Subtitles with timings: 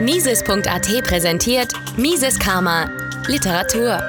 [0.00, 2.88] Mises.at präsentiert Mises Karma
[3.26, 4.00] Literatur.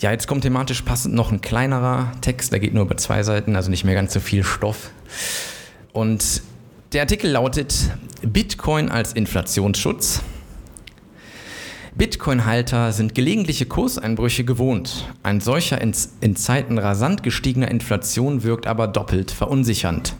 [0.00, 3.56] Ja, jetzt kommt thematisch passend noch ein kleinerer Text, der geht nur über zwei Seiten,
[3.56, 4.90] also nicht mehr ganz so viel Stoff.
[5.92, 6.42] Und
[6.92, 7.74] der Artikel lautet
[8.22, 10.22] Bitcoin als Inflationsschutz.
[12.00, 15.06] Bitcoin-Halter sind gelegentliche Kurseinbrüche gewohnt.
[15.22, 20.14] Ein solcher in, in Zeiten rasant gestiegener Inflation wirkt aber doppelt verunsichernd.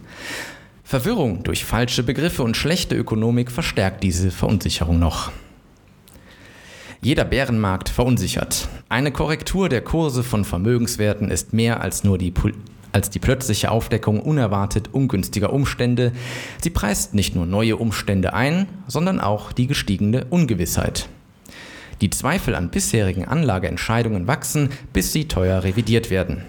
[0.84, 5.33] Verwirrung durch falsche Begriffe und schlechte Ökonomik verstärkt diese Verunsicherung noch.
[7.01, 8.69] Jeder Bärenmarkt verunsichert.
[8.91, 12.34] Eine Korrektur der Kurse von Vermögenswerten ist mehr als nur die
[12.92, 16.12] als die plötzliche Aufdeckung unerwartet ungünstiger Umstände.
[16.62, 21.09] Sie preist nicht nur neue Umstände ein, sondern auch die gestiegene Ungewissheit.
[22.01, 26.45] Die Zweifel an bisherigen Anlageentscheidungen wachsen, bis sie teuer revidiert werden.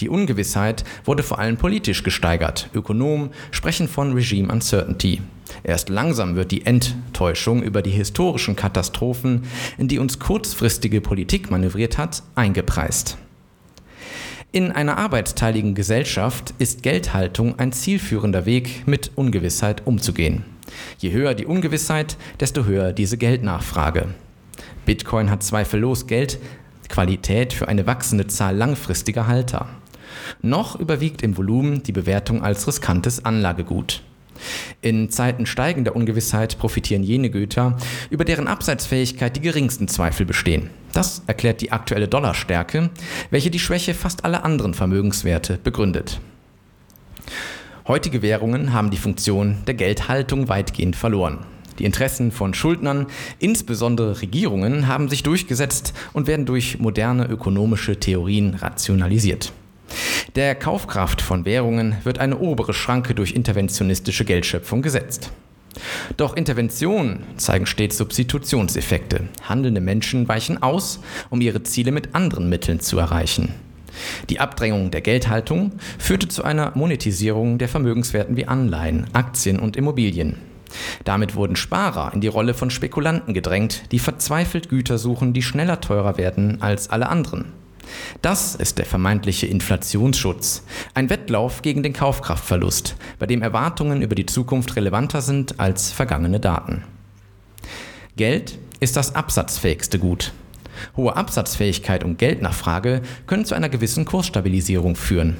[0.00, 2.68] Die Ungewissheit wurde vor allem politisch gesteigert.
[2.74, 5.20] Ökonomen sprechen von Regime Uncertainty.
[5.62, 9.44] Erst langsam wird die Enttäuschung über die historischen Katastrophen,
[9.78, 13.18] in die uns kurzfristige Politik manövriert hat, eingepreist.
[14.52, 20.44] In einer arbeitsteiligen Gesellschaft ist Geldhaltung ein zielführender Weg, mit Ungewissheit umzugehen.
[20.98, 24.14] Je höher die Ungewissheit, desto höher diese Geldnachfrage.
[24.86, 29.68] Bitcoin hat zweifellos Geldqualität für eine wachsende Zahl langfristiger Halter.
[30.42, 34.02] Noch überwiegt im Volumen die Bewertung als riskantes Anlagegut.
[34.80, 37.76] In Zeiten steigender Ungewissheit profitieren jene Güter,
[38.10, 40.70] über deren Abseitsfähigkeit die geringsten Zweifel bestehen.
[40.92, 42.90] Das erklärt die aktuelle Dollarstärke,
[43.30, 46.20] welche die Schwäche fast aller anderen Vermögenswerte begründet.
[47.86, 51.40] Heutige Währungen haben die Funktion der Geldhaltung weitgehend verloren.
[51.78, 53.06] Die Interessen von Schuldnern,
[53.38, 59.52] insbesondere Regierungen, haben sich durchgesetzt und werden durch moderne ökonomische Theorien rationalisiert.
[60.36, 65.30] Der Kaufkraft von Währungen wird eine obere Schranke durch interventionistische Geldschöpfung gesetzt.
[66.16, 69.28] Doch Interventionen zeigen stets Substitutionseffekte.
[69.42, 73.52] Handelnde Menschen weichen aus, um ihre Ziele mit anderen Mitteln zu erreichen.
[74.28, 80.36] Die Abdrängung der Geldhaltung führte zu einer Monetisierung der Vermögenswerten wie Anleihen, Aktien und Immobilien.
[81.04, 85.80] Damit wurden Sparer in die Rolle von Spekulanten gedrängt, die verzweifelt Güter suchen, die schneller
[85.80, 87.52] teurer werden als alle anderen.
[88.22, 90.64] Das ist der vermeintliche Inflationsschutz,
[90.94, 96.40] ein Wettlauf gegen den Kaufkraftverlust, bei dem Erwartungen über die Zukunft relevanter sind als vergangene
[96.40, 96.84] Daten.
[98.16, 100.32] Geld ist das absatzfähigste Gut.
[100.96, 105.36] Hohe Absatzfähigkeit und Geldnachfrage können zu einer gewissen Kursstabilisierung führen.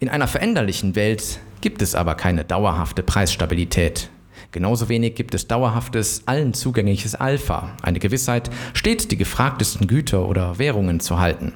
[0.00, 4.10] In einer veränderlichen Welt gibt es aber keine dauerhafte Preisstabilität.
[4.54, 10.60] Genauso wenig gibt es dauerhaftes, allen zugängliches Alpha, eine Gewissheit, stets die gefragtesten Güter oder
[10.60, 11.54] Währungen zu halten.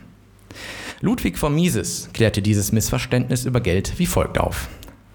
[1.00, 4.68] Ludwig von Mises klärte dieses Missverständnis über Geld wie folgt auf.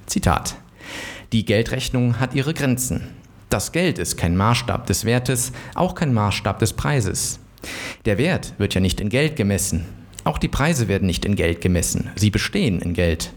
[0.05, 0.55] Zitat.
[1.33, 3.09] Die Geldrechnung hat ihre Grenzen.
[3.49, 7.39] Das Geld ist kein Maßstab des Wertes, auch kein Maßstab des Preises.
[8.05, 9.83] Der Wert wird ja nicht in Geld gemessen.
[10.23, 12.11] Auch die Preise werden nicht in Geld gemessen.
[12.15, 13.33] Sie bestehen in Geld.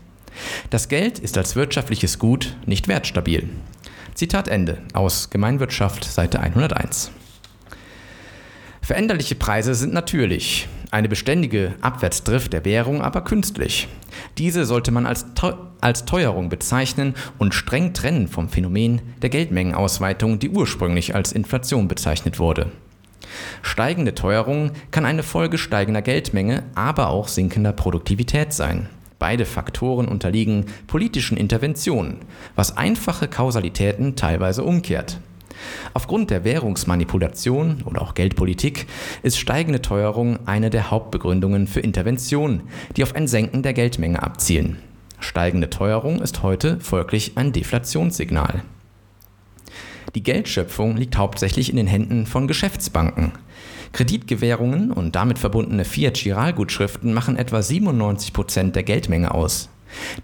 [0.71, 3.49] Das Geld ist als wirtschaftliches Gut nicht wertstabil.
[4.17, 7.11] Zitat Ende aus Gemeinwirtschaft, Seite 101.
[8.81, 13.89] Veränderliche Preise sind natürlich, eine beständige Abwärtsdrift der Währung aber künstlich.
[14.39, 20.39] Diese sollte man als, Teu als Teuerung bezeichnen und streng trennen vom Phänomen der Geldmengenausweitung,
[20.39, 22.73] die ursprünglich als Inflation bezeichnet wurde.
[23.61, 28.89] Steigende Teuerung kann eine Folge steigender Geldmenge, aber auch sinkender Produktivität sein.
[29.19, 32.19] Beide Faktoren unterliegen politischen Interventionen,
[32.55, 35.21] was einfache Kausalitäten teilweise umkehrt.
[35.95, 38.87] Aufgrund der Währungsmanipulation oder auch Geldpolitik
[39.23, 42.63] ist steigende Teuerung eine der Hauptbegründungen für Interventionen,
[42.97, 44.79] die auf ein Senken der Geldmenge abzielen.
[45.19, 48.63] Steigende Teuerung ist heute folglich ein Deflationssignal.
[50.15, 53.33] Die Geldschöpfung liegt hauptsächlich in den Händen von Geschäftsbanken.
[53.93, 59.69] Kreditgewährungen und damit verbundene Fiat-Giralgutschriften machen etwa 97 Prozent der Geldmenge aus.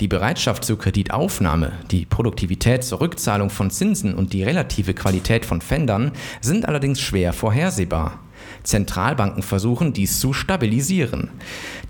[0.01, 5.61] Die Bereitschaft zur Kreditaufnahme, die Produktivität zur Rückzahlung von Zinsen und die relative Qualität von
[5.61, 8.19] Fendern sind allerdings schwer vorhersehbar.
[8.65, 11.31] Zentralbanken versuchen dies zu stabilisieren.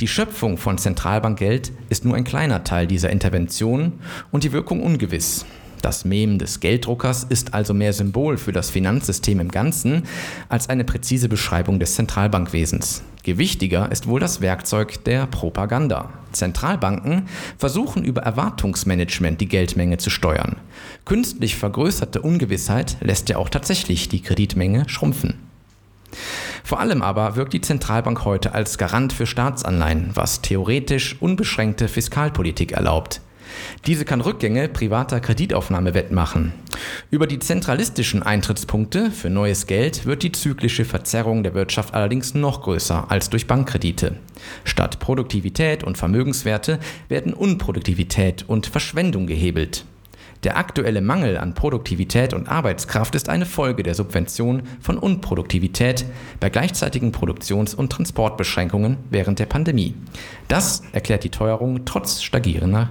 [0.00, 3.94] Die Schöpfung von Zentralbankgeld ist nur ein kleiner Teil dieser Intervention
[4.30, 5.44] und die Wirkung ungewiss.
[5.82, 10.04] Das Mem des Gelddruckers ist also mehr Symbol für das Finanzsystem im Ganzen
[10.48, 13.02] als eine präzise Beschreibung des Zentralbankwesens.
[13.24, 16.10] Gewichtiger ist wohl das Werkzeug der Propaganda.
[16.30, 20.56] Zentralbanken versuchen über Erwartungsmanagement die Geldmenge zu steuern.
[21.04, 25.34] Künstlich vergrößerte Ungewissheit lässt ja auch tatsächlich die Kreditmenge schrumpfen.
[26.62, 32.70] Vor allem aber wirkt die Zentralbank heute als Garant für Staatsanleihen, was theoretisch unbeschränkte Fiskalpolitik
[32.72, 33.20] erlaubt.
[33.86, 36.52] Diese kann Rückgänge privater Kreditaufnahme wettmachen.
[37.10, 42.62] Über die zentralistischen Eintrittspunkte für neues Geld wird die zyklische Verzerrung der Wirtschaft allerdings noch
[42.62, 44.16] größer als durch Bankkredite.
[44.64, 46.78] Statt Produktivität und Vermögenswerte
[47.08, 49.84] werden Unproduktivität und Verschwendung gehebelt.
[50.44, 56.04] Der aktuelle Mangel an Produktivität und Arbeitskraft ist eine Folge der Subvention von Unproduktivität
[56.40, 59.94] bei gleichzeitigen Produktions- und Transportbeschränkungen während der Pandemie.
[60.48, 62.90] Das erklärt die Teuerung trotz stagnierender